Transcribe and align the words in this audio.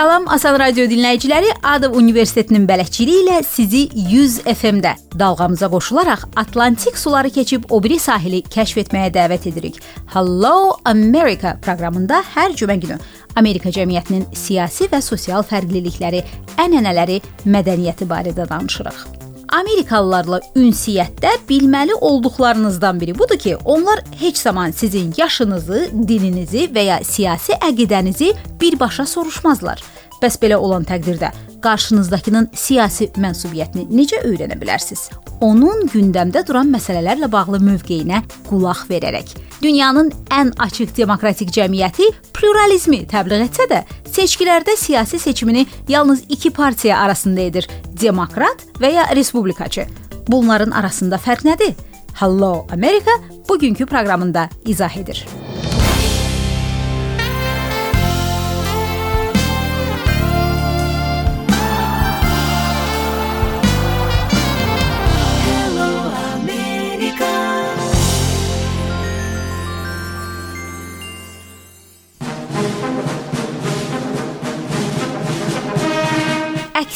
Salam 0.00 0.24
Asan 0.32 0.54
Radio 0.56 0.86
dinləyiciləri, 0.88 1.50
Adab 1.74 1.92
Universitetinin 1.98 2.62
bələdçiliyi 2.64 3.18
ilə 3.20 3.34
sizi 3.44 3.82
100 3.92 4.38
FM-də 4.48 4.94
dalğamıza 5.20 5.68
qoşularaq 5.74 6.24
Atlantik 6.40 6.96
suları 6.98 7.28
keçib 7.36 7.68
o 7.68 7.82
biri 7.84 7.98
sahili 8.00 8.40
kəşf 8.40 8.80
etməyə 8.86 9.12
dəvət 9.18 9.50
edirik. 9.52 9.76
Hello 10.14 10.80
America 10.88 11.52
proqramında 11.60 12.24
hər 12.32 12.56
cümə 12.56 12.80
günü 12.80 12.96
Amerika 13.36 13.68
cəmiyyətinin 13.76 14.30
siyasi 14.32 14.88
və 14.88 15.04
sosial 15.04 15.44
fərqlilikləri, 15.44 16.24
ənənələri, 16.56 17.20
mədəniyyəti 17.44 18.08
barədə 18.08 18.48
danışırıq. 18.48 19.19
Amerikalılarla 19.50 20.40
ünsiyyətdə 20.56 21.32
bilməli 21.48 21.94
olduqlarınızdan 21.94 23.00
biri 23.00 23.18
budur 23.18 23.38
ki, 23.38 23.56
onlar 23.64 24.02
heç 24.20 24.38
zaman 24.38 24.70
sizin 24.70 25.14
yaşınızı, 25.16 25.88
dininizi 26.08 26.68
və 26.74 26.84
ya 26.86 26.98
siyasi 27.04 27.52
əqidənizi 27.52 28.32
birbaşa 28.60 29.06
soruşmazlar. 29.06 29.82
Bəs 30.22 30.36
belə 30.42 30.56
olan 30.60 30.84
təqdirdə 30.84 31.32
qarşınızdakının 31.64 32.50
siyasi 32.56 33.10
mənsubiyyətini 33.20 33.88
necə 33.90 34.22
öyrənə 34.24 34.56
bilərsiniz? 34.60 35.08
Onun 35.40 35.86
gündəmdə 35.92 36.44
duran 36.48 36.68
məsələlərlə 36.72 37.30
bağlı 37.32 37.60
mövqeyinə 37.64 38.22
qulaq 38.48 38.84
verərək. 38.90 39.34
Dünyanın 39.62 40.12
ən 40.32 40.52
açıq 40.60 40.94
demokratik 40.96 41.52
cəmiyyəti 41.56 42.10
pluralizmi 42.36 43.02
təbliğ 43.08 43.46
etsə 43.48 43.66
də, 43.72 43.82
seçkilərdə 44.12 44.76
siyasi 44.76 45.18
seçimini 45.18 45.66
yalnız 45.88 46.24
iki 46.28 46.50
partiya 46.50 46.98
arasında 46.98 47.40
edir: 47.40 47.68
demokrat 48.00 48.66
və 48.80 48.92
ya 48.92 49.06
respublikaçı. 49.16 49.86
Bunların 50.28 50.70
arasında 50.70 51.16
fərq 51.16 51.46
nədir? 51.46 51.74
Hello 52.14 52.66
America 52.72 53.10
bugünkü 53.48 53.86
proqramında 53.86 54.48
izah 54.66 54.96
edir. 54.96 55.26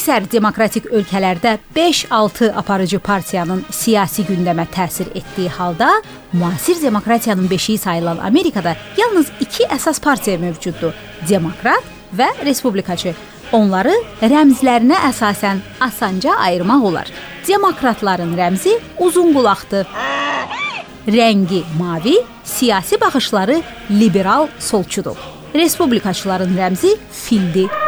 Əksər 0.05 0.27
demokratik 0.29 0.85
ölkələrdə 0.93 1.55
5-6 1.73 2.51
aparıcı 2.53 2.99
partiyanın 3.01 3.63
siyasi 3.73 4.21
gündəmə 4.27 4.67
təsir 4.69 5.07
etdiyi 5.17 5.49
halda, 5.49 5.87
müasir 6.33 6.77
demokratiyanın 6.81 7.49
beşiyi 7.49 7.77
sayılan 7.81 8.17
Amerikada 8.21 8.75
yalnız 8.97 9.31
2 9.41 9.63
əsas 9.73 9.97
partiya 10.01 10.37
mövcuddur: 10.37 10.93
Demokrat 11.29 11.81
və 12.13 12.27
Respublikaçı. 12.45 13.15
Onları 13.51 13.95
rəmzlərinə 14.21 14.99
əsasən 15.09 15.63
asanca 15.81 16.35
ayırmaq 16.37 16.85
olar. 16.85 17.09
Demokratların 17.47 18.37
rəmzi 18.37 18.77
uzun 18.99 19.33
qulaqdır. 19.33 19.87
Rəngi 21.07 21.63
mavi, 21.79 22.19
siyasi 22.43 23.01
baxışları 23.01 23.57
liberal 23.89 24.47
solçudur. 24.59 25.17
Respublikaçıların 25.55 26.57
rəmzi 26.57 26.93
fildir 27.11 27.84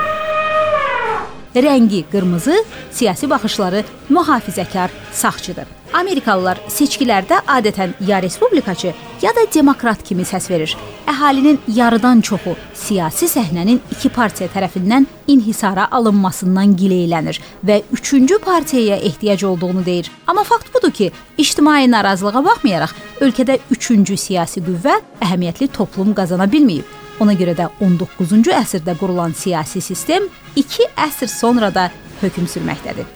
rəngi 1.63 2.03
qırmızı, 2.11 2.63
siyasi 2.91 3.29
baxışları 3.29 3.83
mühafizəkar, 4.09 4.89
sağçıdır. 5.11 5.67
Amerikalılar 5.93 6.59
seçkilərdə 6.67 7.39
adətən 7.47 7.93
ya 8.07 8.19
respublikaçı, 8.21 8.93
ya 9.21 9.31
da 9.35 9.45
demokrat 9.53 10.03
kimi 10.03 10.25
səs 10.27 10.49
verir. 10.49 10.75
Əhalinin 11.07 11.59
yarıdan 11.67 12.21
çoxu 12.21 12.55
siyasi 12.75 13.29
səhnənin 13.31 13.79
iki 13.91 14.09
partiya 14.09 14.49
tərəfindən 14.51 15.07
inhisara 15.27 15.87
alınmasından 15.91 16.75
gileylənir 16.77 17.39
və 17.65 17.81
üçüncü 17.91 18.39
partiyaya 18.43 18.97
ehtiyac 18.97 19.43
olduğunu 19.43 19.85
deyir. 19.85 20.11
Amma 20.27 20.43
fakt 20.43 20.73
budur 20.75 20.91
ki, 20.91 21.11
ictimai 21.37 21.87
narazılığa 21.91 22.45
baxmayaraq 22.45 22.93
ölkədə 23.21 23.59
üçüncü 23.71 24.17
siyasi 24.17 24.61
qüvvə 24.61 24.99
əhəmiyyətli 25.21 25.71
toplum 25.71 26.13
qazana 26.13 26.45
bilməyib. 26.45 27.06
Ona 27.19 27.33
görə 27.33 27.55
də 27.57 27.65
19-cu 27.81 28.53
əsrdə 28.53 28.93
qurulan 28.99 29.33
siyasi 29.33 29.81
sistem 29.81 30.27
2 30.55 30.89
əsr 31.07 31.29
sonra 31.31 31.71
da 31.73 31.89
hökm 32.21 32.45
sürməkdədir. 32.45 33.07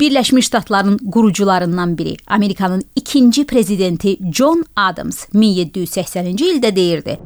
Birləşmiş 0.00 0.46
Ştatların 0.46 0.98
qurucularından 1.12 1.98
biri, 1.98 2.16
Amerikanın 2.26 2.82
ikinci 2.96 3.46
prezidenti 3.46 4.18
John 4.32 4.64
Adams 4.76 5.24
1780-ci 5.34 6.44
ildə 6.44 6.76
deyirdi: 6.76 7.18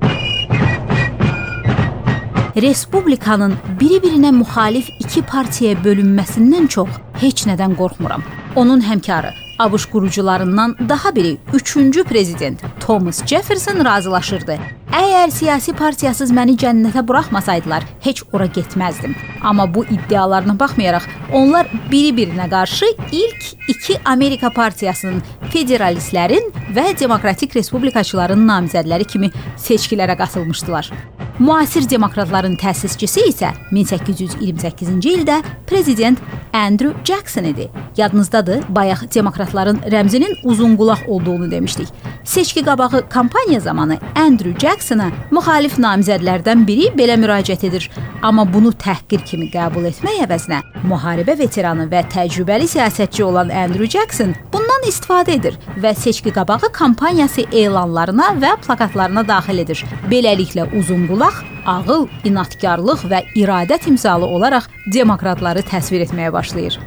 Respublikanın 2.62 3.56
biri-birinə 3.80 4.30
müxalif 4.36 4.92
iki 5.00 5.22
partiyaya 5.22 5.80
bölünməsindən 5.82 6.68
çox 6.68 6.88
heç 7.22 7.46
nədən 7.48 7.74
qorxmuram. 7.80 8.22
Onun 8.56 8.80
həmkarı 8.80 9.32
ABŞ 9.58 9.86
qurucularından 9.86 10.76
daha 10.88 11.14
biri 11.14 11.36
3-cü 11.52 12.04
prezident 12.04 12.60
Thomas 12.80 13.26
Jefferson 13.26 13.84
razılaşırdı. 13.84 14.58
Əgər 14.96 15.30
siyasi 15.30 15.72
partiyasız 15.76 16.30
məni 16.32 16.54
cənnətə 16.60 17.02
buraxmasaydılar, 17.08 17.84
heç 18.04 18.22
ora 18.32 18.46
getməzdim. 18.46 19.16
Amma 19.42 19.66
bu 19.74 19.84
iddialarına 19.84 20.54
baxmayaraq, 20.60 21.04
onlar 21.32 21.68
biri-birinə 21.90 22.48
qarşı 22.50 22.86
ilk 23.12 23.68
iki 23.68 23.98
Amerika 24.04 24.50
partiyasının 24.50 25.22
federalistlərin 25.52 26.48
və 26.76 26.86
demokratik 27.00 27.56
respublikaçıların 27.56 28.48
namizədləri 28.48 29.04
kimi 29.04 29.30
seçkilərə 29.56 30.16
qatılmışdılar. 30.16 30.92
Müasir 31.38 31.84
demokratların 31.90 32.54
təsisçisi 32.56 33.26
isə 33.28 33.50
1828-ci 33.68 35.10
ildə 35.18 35.42
prezident 35.68 36.20
Andrew 36.56 37.04
Jackson 37.04 37.44
idi. 37.44 37.70
Yadınızdadır, 37.96 38.64
bayaq 38.68 39.14
demokratların 39.14 39.76
rəmzinin 39.76 40.34
uzunqulaq 40.44 40.98
olduğunu 41.08 41.50
demişdik. 41.50 41.88
Seçki 42.24 42.64
qabağı 42.64 43.08
kampaniya 43.08 43.60
zamanı 43.60 43.98
Andrew 44.16 44.66
Jacksona 44.66 45.10
müxalif 45.30 45.76
namizədlərdən 45.78 46.66
biri 46.66 46.86
belə 46.98 47.16
müraciət 47.20 47.66
edir. 47.66 47.90
Amma 48.22 48.46
bunu 48.54 48.72
təhqir 48.72 49.24
kimi 49.24 49.50
qəbul 49.52 49.88
etmək 49.90 50.22
əvəzinə 50.26 50.62
müharibə 50.88 51.38
veteranı 51.38 51.88
və 51.92 52.02
təcrübəli 52.14 52.68
siyasətçi 52.72 53.24
olan 53.24 53.48
Andrew 53.48 53.86
Jackson 53.86 54.32
bundan 54.52 54.88
istifadə 54.88 55.36
edir 55.36 55.58
və 55.82 55.94
seçki 55.94 56.32
qabağı 56.32 56.72
kampaniyası 56.72 57.44
elanlarına 57.52 58.32
və 58.40 58.56
plakatlarına 58.66 59.28
daxil 59.28 59.58
edir. 59.66 59.84
Beləliklə 60.10 60.70
uzunqulaq 60.78 61.55
ağıl, 61.66 62.06
inadkarlıq 62.24 63.06
və 63.10 63.22
iradə 63.38 63.78
timsalı 63.82 64.26
olaraq 64.26 64.68
demokratları 64.92 65.64
təsvir 65.66 66.06
etməyə 66.06 66.32
başlayır. 66.32 66.78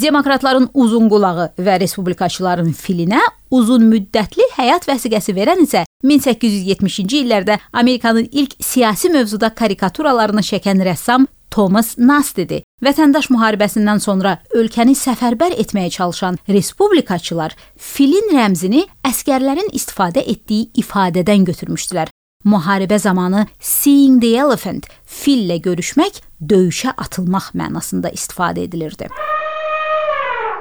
Demokratların 0.00 0.70
uzun 0.74 1.08
qulağı 1.12 1.50
və 1.60 1.76
respublikaçıların 1.82 2.70
filinə 2.72 3.20
uzun 3.52 3.84
müddətli 3.90 4.46
həyat 4.56 4.86
vəsiqəsi 4.88 5.34
verən 5.36 5.60
isə 5.66 5.84
1870-ci 6.04 7.20
illərdə 7.26 7.58
Amerikanın 7.72 8.28
ilk 8.32 8.56
siyasi 8.64 9.12
mövzuda 9.12 9.52
karikaturalarını 9.54 10.40
çəkən 10.48 10.80
rəssam 10.88 11.28
Thomas 11.52 11.92
Nast-idi. 11.98 12.62
Vətəndaş 12.82 13.28
müharibəsindən 13.34 14.00
sonra 14.00 14.38
ölkəni 14.56 14.96
səfərbər 14.96 15.58
etməyə 15.60 15.92
çalışan 15.98 16.40
respublikaçılar 16.48 17.52
filin 17.76 18.32
rəmzini 18.32 18.86
əskərlərin 19.04 19.68
istifadə 19.76 20.24
etdiyi 20.24 20.70
ifadədən 20.80 21.44
götürmüşdülər. 21.52 22.08
Müharibə 22.44 22.98
zamanı 22.98 23.46
seeing 23.60 24.20
the 24.22 24.34
elephant, 24.36 24.88
fillə 25.06 25.60
görüşmək, 25.62 26.18
döyüşə 26.42 26.90
atılmaq 26.98 27.52
mənasında 27.54 28.10
istifadə 28.10 28.64
edilirdi. 28.66 29.06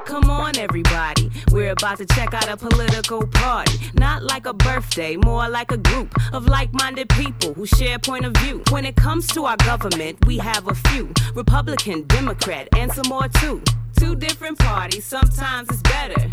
Come 0.06 0.30
on, 0.30 0.58
everybody. 0.58 1.30
We're 1.52 1.72
about 1.72 1.98
to 1.98 2.06
check 2.06 2.34
out 2.34 2.50
a 2.50 2.58
political 2.58 3.26
party. 3.28 3.80
Not 3.94 4.24
like 4.24 4.46
a 4.46 4.54
birthday, 4.54 5.16
more 5.16 5.50
like 5.50 5.72
a 5.72 5.78
group 5.78 6.14
of 6.34 6.48
like 6.48 6.70
minded 6.74 7.10
people 7.10 7.54
who 7.54 7.66
share 7.66 7.98
point 7.98 8.26
of 8.26 8.34
view. 8.44 8.62
When 8.72 8.86
it 8.86 8.96
comes 8.96 9.26
to 9.28 9.46
our 9.46 9.58
government, 9.58 10.26
we 10.28 10.38
have 10.38 10.68
a 10.68 10.76
few 10.76 11.10
Republican, 11.34 12.04
Democrat, 12.08 12.68
and 12.78 12.92
some 12.92 13.10
more 13.10 13.28
too. 13.40 13.62
Two 14.00 14.16
different 14.16 14.60
parties, 14.60 15.06
sometimes 15.06 15.70
it's 15.70 15.82
better 15.82 16.28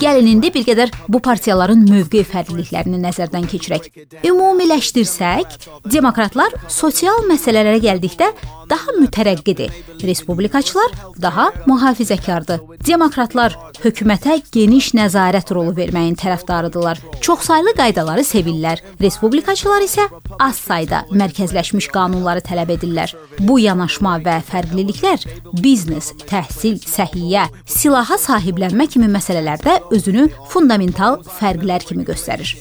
Gəlin 0.00 0.26
indi 0.26 0.50
bir 0.54 0.64
qədər 0.66 0.90
bu 1.08 1.20
partiyaların 1.22 1.84
mövqe 1.86 2.24
fərqliliklərini 2.26 2.98
nəzərdən 3.04 3.46
keçirək. 3.52 3.86
Ümumiləşdirsək, 4.26 5.54
demokratlar 5.94 6.56
sosial 6.66 7.22
məsələlərə 7.30 7.78
gəldikdə 7.84 8.32
daha 8.70 8.96
mütərəqqidir. 8.98 9.70
Respublikaçılar 10.02 10.90
daha 11.22 11.50
mühafizəkardır. 11.68 12.64
Demokratlar 12.86 13.54
hökumətə 13.84 14.40
geniş 14.52 14.90
nəzarət 14.98 15.52
rolu 15.54 15.76
verməyin 15.76 16.16
tərəfdarıdırlar. 16.18 16.98
Çoxsaylı 17.24 17.76
qaydaları 17.78 18.24
sevirlər. 18.26 18.82
Respublikaçılar 19.00 19.86
isə 19.86 20.08
az 20.42 20.58
sayda 20.58 21.04
mərkəzləşmiş 21.12 21.90
qanunları 21.94 22.42
tələb 22.44 22.74
edirlər. 22.74 23.14
Bu 23.38 23.60
yanaşma 23.62 24.16
və 24.24 24.40
fərqliliklər 24.50 25.24
biznes, 25.62 26.10
təhsil, 26.26 26.80
səhiyyə, 26.82 27.46
silaha 27.84 28.16
sahiblənmə 28.16 28.86
kimi 28.88 29.10
məsələlərdə 29.12 29.74
özünü 29.92 30.22
fundamental 30.48 31.18
fərqlər 31.36 31.84
kimi 31.84 32.06
göstərir. 32.08 32.54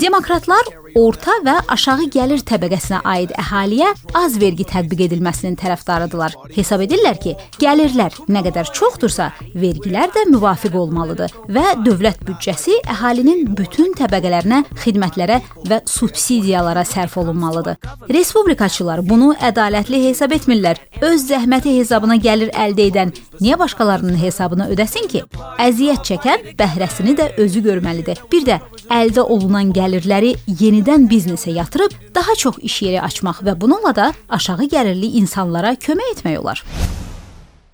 Demokratlar 0.00 0.70
orta 0.98 1.36
və 1.44 1.56
aşağı 1.74 2.08
gəlir 2.14 2.42
təbəqəsinə 2.48 3.00
aid 3.06 3.32
əhaliyə 3.38 3.92
az 4.18 4.36
vergi 4.40 4.66
tətbiq 4.68 5.04
edilməsinin 5.06 5.56
tərəfdarıdırlar. 5.60 6.36
Hesab 6.56 6.84
edirlər 6.84 7.18
ki, 7.22 7.36
gəlirlər 7.62 8.16
nə 8.30 8.42
qədər 8.46 8.70
çoxdursa, 8.76 9.30
vergilər 9.54 10.10
də 10.14 10.26
müvafiq 10.30 10.76
olmalıdır 10.80 11.34
və 11.52 11.64
dövlət 11.84 12.24
büdcəsi 12.26 12.80
əhalinin 12.94 13.46
bütün 13.56 13.94
təbəqələrinə 13.98 14.62
xidmətlərə 14.82 15.40
və 15.70 15.80
subsidiyalara 15.90 16.84
sərf 16.88 17.16
olunmalıdır. 17.20 17.78
Respublikaçılar 18.10 19.04
bunu 19.06 19.32
ədalətli 19.50 20.02
hesab 20.08 20.34
etmirlər. 20.36 20.80
Öz 21.00 21.26
zəhməti 21.28 21.76
hesabına 21.78 22.18
gəlir 22.20 22.50
əldə 22.52 22.88
edən 22.90 23.14
niyə 23.40 23.58
başqalarının 23.60 24.18
hesabına 24.20 24.68
ödəsin 24.74 25.08
ki? 25.10 25.24
Əziyyət 25.60 26.04
çəkən 26.10 26.50
bəhrəsini 26.58 27.16
də 27.18 27.30
özü 27.40 27.62
görməlidir. 27.64 28.20
Bir 28.32 28.46
də 28.48 28.58
əldə 28.90 29.24
olunan 29.24 29.72
gəlirləri 29.74 30.34
yenidən 30.80 31.08
biznesə 31.10 31.52
yatırıb 31.52 31.92
daha 32.14 32.34
çox 32.34 32.56
iş 32.62 32.82
yeri 32.82 33.00
açmaq 33.02 33.42
və 33.44 33.60
bununla 33.60 33.94
da 33.94 34.12
aşağı 34.28 34.64
gəlirli 34.72 35.12
insanlara 35.20 35.74
kömək 35.74 36.16
etmək 36.16 36.38
olar. 36.40 36.62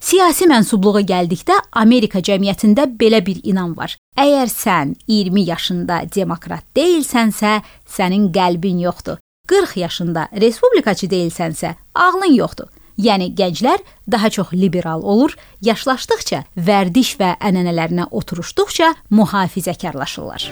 Siyasi 0.00 0.47
mənsubluğa 0.47 1.03
gəldikdə 1.06 1.55
Amerika 1.73 2.19
cəmiyyətində 2.19 2.87
belə 2.99 3.25
bir 3.26 3.38
inam 3.44 3.76
var. 3.76 3.97
Əgər 4.19 4.50
sən 4.50 4.94
20 5.06 5.47
yaşında 5.47 6.03
demokrat 6.14 6.64
deyilsənsə, 6.76 7.62
sənin 7.87 8.32
qəlbin 8.32 8.82
yoxdur. 8.82 9.19
40 9.49 9.76
yaşında 9.76 10.29
respublikaçı 10.41 11.06
deyilsənsə, 11.06 11.75
ağlın 11.94 12.35
yoxdur. 12.35 12.67
Yəni 12.96 13.34
gənclər 13.37 13.82
daha 14.10 14.31
çox 14.31 14.52
liberal 14.52 15.02
olur, 15.02 15.37
yaşlaşdıqca 15.60 16.44
vərdiş 16.56 17.16
və 17.20 17.34
ənənələrinə 17.44 18.08
oturuşduqca 18.10 18.94
mühafizəkarlaşırlar. 19.10 20.48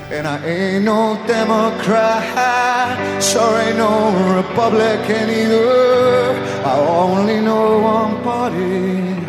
No 3.34 3.56
ain't 3.56 3.78
no 3.78 4.12
republican 4.36 5.30
either. 5.30 6.36
I 6.64 6.78
only 6.78 7.40
know 7.40 7.78
one 7.78 8.22
party 8.22 9.24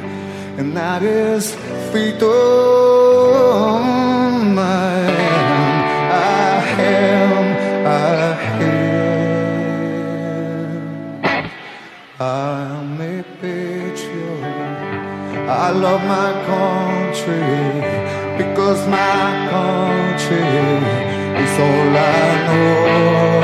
and 0.58 0.76
that 0.76 1.04
is 1.04 1.56
freedom. 1.92 3.05
I 15.68 15.72
love 15.72 16.04
my 16.04 16.32
country 16.46 17.42
because 18.38 18.88
my 18.88 19.48
country 19.50 20.38
is 21.44 21.54
all 21.66 21.98
I 21.98 22.28
know. 22.46 23.40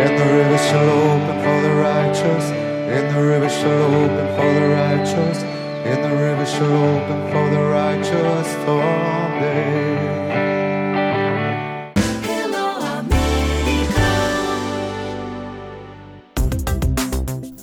And 0.00 0.12
the 0.18 0.28
river 0.38 0.58
shall 0.58 0.90
open 1.06 1.36
for 1.44 1.58
the 1.62 1.74
righteous. 1.88 2.44
In 2.96 3.04
the 3.14 3.22
river 3.22 3.48
shall 3.48 3.94
open 4.02 4.26
for 4.34 4.50
the 4.58 4.66
righteous. 4.82 5.38
In 5.86 5.98
the 6.02 6.14
river 6.26 6.46
shall 6.54 6.76
open 6.96 7.20
for 7.30 7.46
the 7.54 7.62
righteous 7.62 8.48
someday. 8.64 9.98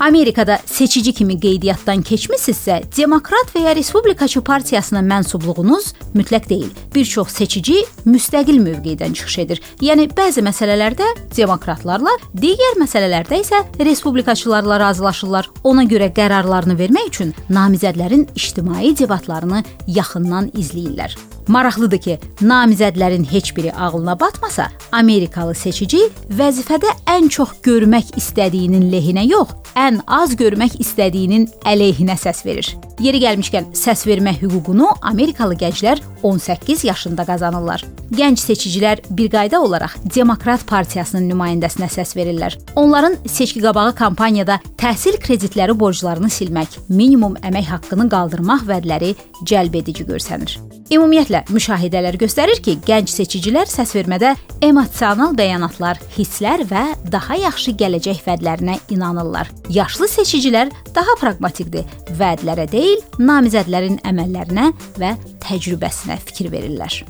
Amerikada 0.05 0.59
seçici 0.65 1.13
kimi 1.13 1.33
qeydiyyatdan 1.41 2.03
keçmisinizsə, 2.05 2.75
Demokrat 2.97 3.49
və 3.55 3.63
ya 3.63 3.71
Respublikaçı 3.75 4.41
partiyasına 4.45 5.01
mənsubluğunuz 5.01 5.87
mütləq 6.13 6.49
deyil. 6.49 6.69
Bir 6.95 7.05
çox 7.09 7.31
seçici 7.33 7.79
müstəqil 8.05 8.59
mövqedən 8.61 9.17
çıxış 9.17 9.37
edir. 9.43 9.61
Yəni 9.81 10.05
bəzi 10.13 10.43
məsələlərdə 10.45 11.07
demokratlarla, 11.37 12.13
digər 12.37 12.77
məsələlərdə 12.77 13.39
isə 13.41 13.63
respublikaçılarla 13.81 14.77
razılaşırlar. 14.79 15.49
Ona 15.63 15.87
görə 15.89 16.11
qərarlarını 16.13 16.77
vermək 16.77 17.09
üçün 17.09 17.33
namizədlərin 17.49 18.27
ictimai 18.35 18.93
debatlarını 19.01 19.63
yaxından 19.87 20.53
izləyirlər. 20.53 21.17
Maraqlıdır 21.47 22.01
ki, 22.01 22.17
namizədlərin 22.41 23.25
heç 23.29 23.51
biri 23.55 23.73
ağlına 23.73 24.19
batmasa, 24.19 24.69
Amerikalı 24.91 25.55
seçici 25.55 26.07
vəzifədə 26.33 26.89
ən 27.15 27.29
çox 27.29 27.59
görmək 27.65 28.15
istədiyinin 28.17 28.87
lehinə 28.91 29.27
yox, 29.29 29.53
ən 29.77 30.01
az 30.07 30.33
görmək 30.39 30.79
istədiyinin 30.81 31.45
əleyhinə 31.65 32.17
səs 32.17 32.45
verir. 32.45 32.71
Yeri 33.03 33.19
gəlmişkən, 33.21 33.73
səs 33.75 34.05
vermə 34.07 34.33
hüququnu 34.39 34.87
Amerikalı 35.01 35.57
gənclər 35.59 36.01
18 36.23 36.83
yaşında 36.87 37.25
qazanırlar. 37.27 37.83
Gənc 38.15 38.41
seçicilər 38.41 39.01
bir 39.09 39.29
qayda 39.33 39.59
olaraq 39.61 39.97
Demokrat 40.15 40.63
partiyasının 40.69 41.27
nümayəndəsinə 41.29 41.89
səs 41.91 42.15
verirlər. 42.17 42.55
Onların 42.75 43.17
seçki 43.27 43.61
qabağı 43.61 43.95
kampaniyada 43.95 44.59
təhsil 44.79 45.19
kreditləri 45.21 45.77
borclarını 45.79 46.31
silmək, 46.31 46.79
minimum 46.89 47.37
əmək 47.43 47.69
haqqını 47.75 48.07
qaldırmaq 48.09 48.65
vədləri 48.69 49.13
cəlbedici 49.43 50.07
görsənir. 50.07 50.57
Ümumiyyətlə 50.93 51.39
müşahidələr 51.49 52.13
göstərir 52.21 52.59
ki, 52.61 52.75
gənc 52.85 53.09
seçicilər 53.09 53.65
səsvermədə 53.65 54.35
emosional 54.67 55.33
bəyanatlar, 55.33 55.97
hisslər 56.13 56.61
və 56.69 56.83
daha 57.09 57.39
yaxşı 57.41 57.73
gələcək 57.79 58.21
vədlərinə 58.27 58.77
inanırlar. 58.93 59.49
Yaşlı 59.73 60.11
seçicilər 60.13 60.69
daha 60.93 61.17
praqmatikdir. 61.23 61.89
Vədlərə 62.19 62.67
deyil, 62.69 63.01
namizədlərin 63.17 63.97
əməllərinə 64.05 64.69
və 65.01 65.15
təcrübəsinə 65.47 66.19
fikir 66.21 66.53
verirlər. 66.53 67.01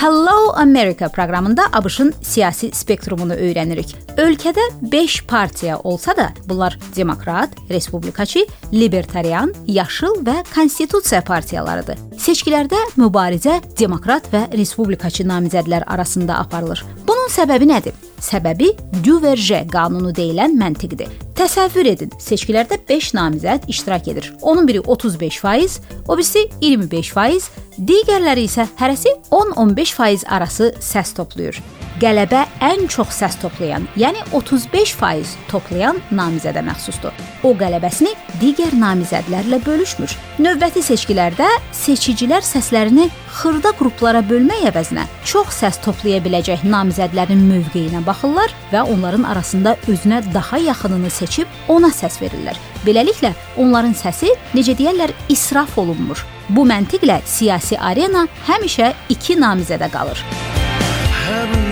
Hello 0.00 0.37
America 0.56 1.08
proqramında 1.08 1.62
ABŞ-ın 1.72 2.14
siyasi 2.22 2.70
spektrumunu 2.74 3.34
öyrənirik. 3.34 3.94
Ölkədə 4.16 4.64
5 4.82 5.24
partiya 5.24 5.78
olsa 5.78 6.16
da, 6.16 6.28
bunlar 6.48 6.78
Demokrat, 6.96 7.50
Respublikaçı, 7.70 8.46
Libertarian, 8.72 9.54
Yaşıl 9.66 10.24
və 10.24 10.44
Konstitusiya 10.54 11.24
partiyalarıdır. 11.24 12.07
Seçkilərdə 12.18 12.78
mübarizə 12.98 13.60
Demokrat 13.78 14.26
və 14.32 14.48
Respublikaçı 14.58 15.22
namizədlər 15.28 15.84
arasında 15.86 16.40
aparılır. 16.42 16.82
Bunun 17.06 17.30
səbəbi 17.30 17.68
nədir? 17.70 17.94
Səbəbi 18.18 18.72
Duverje 19.06 19.60
qanunu 19.70 20.10
deyilən 20.16 20.58
məntiqdir. 20.58 21.12
Təsəvvür 21.38 21.92
edin, 21.92 22.10
seçkilərdə 22.18 22.80
5 22.88 23.12
namizəd 23.14 23.70
iştirak 23.70 24.10
edir. 24.10 24.32
Onun 24.42 24.66
biri 24.66 24.82
35%, 24.82 25.78
o 26.08 26.18
birisi 26.18 26.48
25%, 26.58 27.50
digərləri 27.78 28.48
isə 28.50 28.66
hərəsi 28.80 29.14
10-15% 29.30 30.26
arası 30.26 30.72
səs 30.82 31.14
toplayır 31.14 31.62
qələbə 31.98 32.44
ən 32.62 32.86
çox 32.90 33.16
səs 33.20 33.36
toplayan, 33.42 33.86
yəni 33.98 34.20
35% 34.30 35.48
toplayan 35.50 35.98
namizədə 36.14 36.62
məxsusdur. 36.66 37.14
O 37.46 37.54
qələbəsini 37.58 38.12
digər 38.40 38.74
namizədlərlə 38.78 39.60
bölüşmür. 39.66 40.14
Növbəti 40.42 40.82
seçkilərdə 40.86 41.48
seçicilər 41.74 42.44
səslərini 42.46 43.08
xırda 43.38 43.72
qruplara 43.78 44.22
bölmək 44.26 44.68
əvəzinə 44.70 45.06
çox 45.26 45.60
səs 45.62 45.80
toplaya 45.84 46.22
biləcək 46.24 46.64
namizədlərin 46.68 47.42
mövqeyinə 47.50 48.04
baxırlar 48.06 48.54
və 48.72 48.84
onların 48.94 49.26
arasında 49.32 49.76
özünə 49.90 50.22
daha 50.34 50.60
yaxınını 50.68 51.10
seçib 51.10 51.46
ona 51.68 51.90
səs 51.94 52.20
verirlər. 52.22 52.58
Beləliklə 52.86 53.34
onların 53.58 53.96
səsi 53.98 54.34
necə 54.54 54.76
deyirlər 54.78 55.14
israf 55.34 55.78
olunmur. 55.78 56.22
Bu 56.48 56.64
məntiqlə 56.64 57.20
siyasi 57.28 57.76
arena 57.78 58.26
həmişə 58.48 58.94
iki 59.12 59.36
namizədə 59.36 59.90
qalır. 59.92 60.22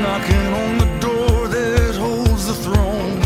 Knocking 0.06 0.46
on 0.62 0.78
the 0.78 0.90
door 1.06 1.48
that 1.48 1.94
holds 1.96 2.46
the 2.46 2.56
throne. 2.64 3.20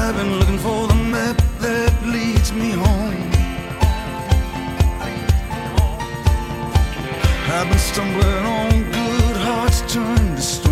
I've 0.00 0.14
been 0.18 0.32
looking 0.38 0.58
for 0.58 0.86
the 0.92 1.00
map 1.14 1.38
that 1.64 1.92
leads 2.14 2.52
me 2.52 2.70
home. 2.84 3.22
I've 7.54 7.68
been 7.70 7.84
stumbling 7.90 8.44
on 8.58 8.70
good 8.98 9.36
hearts 9.46 9.80
turned 9.92 10.36
to 10.36 10.42
stone. 10.42 10.65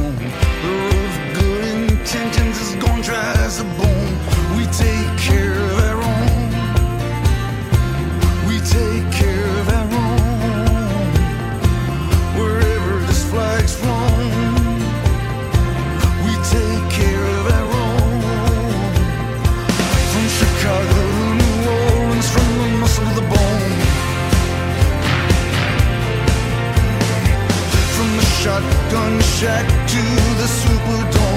check 29.45 29.67
to 29.87 30.03
the 30.41 30.47
Superdome. 30.47 31.34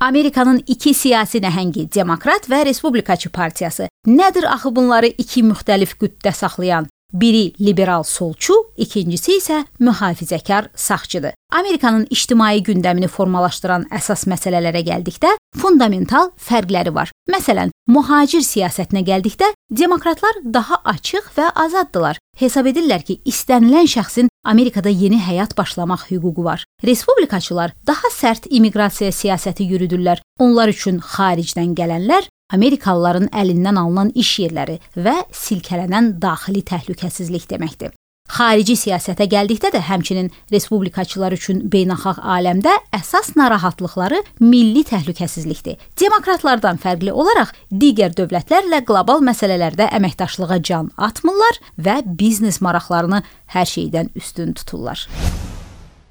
Amerikanın 0.00 0.62
iki 0.66 0.94
siyasi 0.94 1.42
nəhəngi 1.44 1.82
Demokrat 1.94 2.46
və 2.48 2.62
Respublikaçı 2.64 3.28
partiyası. 3.30 3.88
Nədir 4.08 4.46
axı 4.48 4.72
bunları 4.76 5.10
iki 5.18 5.42
müxtəlif 5.44 5.98
qütbdə 6.00 6.32
saxlayan? 6.32 6.86
Biri 7.12 7.52
liberal 7.60 8.02
solçu, 8.02 8.54
ikincisi 8.76 9.36
isə 9.36 9.58
mühafizəkar 9.80 10.70
sağçıdır. 10.74 11.34
Amerikanın 11.52 12.06
ictimai 12.10 12.62
gündəmini 12.64 13.08
formalaşdıran 13.12 13.88
əsas 13.92 14.24
məsələlərə 14.30 14.80
gəldikdə 14.86 15.34
fundamental 15.58 16.30
fərqləri 16.48 16.94
var. 16.94 17.12
Məsələn, 17.28 17.74
mühacir 17.90 18.46
siyasətinə 18.46 19.02
gəldikdə 19.04 19.52
demokratlar 19.82 20.40
daha 20.44 20.80
açıq 20.94 21.34
və 21.36 21.50
azaddılar. 21.66 22.16
Hesab 22.40 22.70
edirlər 22.72 23.04
ki, 23.04 23.20
istənilən 23.26 23.90
şəxsin 23.90 24.29
Amerikada 24.44 24.88
yeni 24.88 25.20
həyat 25.20 25.56
başlamaq 25.58 26.06
hüququ 26.10 26.44
var. 26.44 26.64
Respublikaçılar 26.84 27.72
daha 27.86 28.08
sərt 28.14 28.48
immiqrasiya 28.50 29.12
siyasəti 29.12 29.66
yürüdürlər. 29.68 30.22
Onlar 30.40 30.72
üçün 30.72 31.00
xaricdən 31.04 31.74
gələnlər 31.76 32.28
Amerikalıların 32.52 33.28
əlindən 33.30 33.78
alınan 33.78 34.12
iş 34.14 34.38
yerləri 34.44 34.80
və 34.96 35.16
silkələnən 35.44 36.16
daxili 36.22 36.64
təhlükəsizlik 36.66 37.46
deməkdir. 37.50 37.92
Xarici 38.30 38.76
siyasətə 38.78 39.26
gəldikdə 39.30 39.72
də 39.74 39.80
həmçinin 39.88 40.28
respublikaçılar 40.52 41.34
üçün 41.34 41.64
beynəlxalq 41.72 42.20
aləmdə 42.36 42.76
əsas 42.94 43.32
narahatlıqları 43.38 44.20
milli 44.44 44.84
təhlükəsizlikdir. 44.86 45.80
Demokratlardan 45.98 46.78
fərqli 46.78 47.10
olaraq 47.10 47.50
digər 47.70 48.14
dövlətlərlə 48.14 48.84
qlobal 48.86 49.24
məsələlərdə 49.26 49.90
əməkdaşlığa 49.98 50.60
can 50.62 50.92
atmırlar 50.96 51.58
və 51.76 52.00
biznes 52.06 52.60
maraqlarını 52.62 53.24
hər 53.56 53.70
şeydən 53.74 54.12
üstün 54.14 54.54
tuturlar. 54.54 55.08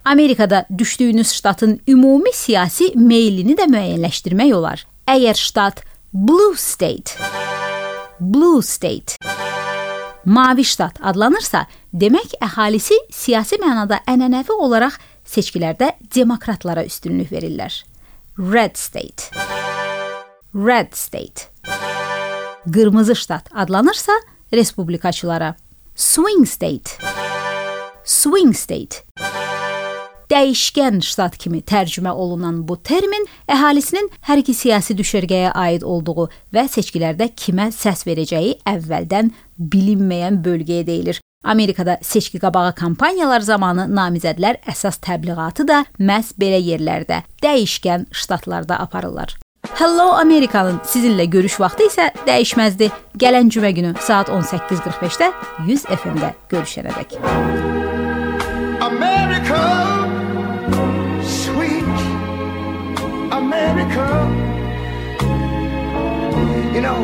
Amerikada 0.03 0.65
düşdüyünüz 0.77 1.31
ştatın 1.31 1.79
ümumi 1.87 2.33
siyasi 2.33 2.91
meylini 2.95 3.55
də 3.55 3.69
müəyyənləşdirmək 3.71 4.55
olar. 4.55 4.83
Əgər 5.07 5.39
ştat 5.39 5.83
Blue 6.13 6.57
State. 6.57 7.15
Blue 8.19 8.61
State. 8.61 9.15
Mavi 10.25 10.65
ştat 10.67 10.99
adlanırsa, 11.01 11.65
demək 11.95 12.33
əhalisi 12.43 12.97
siyasi 13.13 13.59
mənada 13.61 14.01
ənənəvi 14.09 14.51
olaraq 14.51 14.97
seçkilərdə 15.23 15.93
demokratlara 16.15 16.83
üstünlük 16.85 17.31
verirlər. 17.31 17.71
Red 18.37 18.75
State. 18.75 19.31
Red 20.53 20.93
State. 20.93 21.47
Qırmızı 22.73 23.15
ştat 23.15 23.49
adlanırsa, 23.55 24.11
respublikaçılara. 24.53 25.55
Swing 25.95 26.47
State. 26.47 26.91
Swing 28.03 28.55
State 28.55 29.08
dəyişkən 30.29 31.01
ştat 31.05 31.37
kimi 31.41 31.61
tərcümə 31.65 32.11
olunan 32.11 32.61
bu 32.67 32.77
termin 32.83 33.25
əhalisinin 33.49 34.09
hər 34.27 34.43
iki 34.43 34.53
siyasi 34.53 34.95
düşərgəyə 34.97 35.53
aid 35.55 35.85
olduğu 35.87 36.29
və 36.53 36.67
seçkilərdə 36.69 37.31
kimə 37.35 37.69
səs 37.75 38.05
verəcəyi 38.07 38.59
əvvəldən 38.69 39.33
bilinməyən 39.57 40.39
bölgəyə 40.45 40.85
deyilir. 40.87 41.19
Amerikada 41.43 41.97
seçki 42.03 42.39
qabağı 42.39 42.73
kampaniyalar 42.75 43.41
zamanı 43.41 43.87
namizədlər 43.95 44.59
əsas 44.67 44.99
təbliğatı 45.05 45.65
da 45.67 45.83
məhz 45.99 46.33
belə 46.39 46.59
yerlərdə, 46.59 47.23
dəyişkən 47.43 48.09
ştatlarda 48.11 48.79
aparırlar. 48.83 49.37
Hello 49.79 50.11
Amerikanın 50.19 50.79
sizinlə 50.87 51.25
görüş 51.31 51.59
vaxtı 51.59 51.87
isə 51.87 52.09
dəyişməzdi. 52.27 52.91
Gələn 53.19 53.51
cümə 53.51 53.71
günü 53.75 53.93
saat 54.03 54.29
18:45-də 54.29 55.31
100 55.67 55.85
FM-də 55.85 56.33
görüşənədək. 56.51 57.19
America 58.81 59.38
America. 63.39 64.07
You 66.75 66.81
know, 66.81 66.99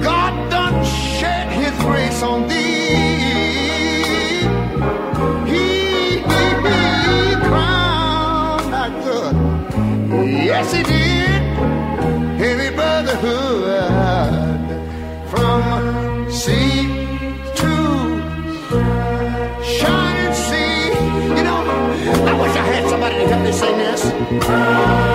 God 0.00 0.32
done 0.50 0.84
shed 0.84 1.48
his 1.60 1.74
grace 1.84 2.22
on 2.22 2.46
thee. 2.48 2.86
He, 5.50 6.22
crowned 7.48 8.74
our 8.82 8.90
good. 9.04 9.34
Yes, 10.50 10.72
he 10.72 10.82
did. 10.82 11.42
Heavy 12.42 12.70
brotherhood 12.74 13.80
from 15.32 16.30
sea 16.30 16.86
to 17.60 17.72
shining 19.74 20.34
sea. 20.46 20.90
You 21.36 21.44
know, 21.48 21.60
I 22.30 22.32
wish 22.40 22.54
I 22.62 22.64
had 22.72 22.88
somebody 22.88 23.16
to 23.16 23.26
help 23.26 23.42
me 23.44 23.52
sing 23.52 23.78
this. 23.78 25.09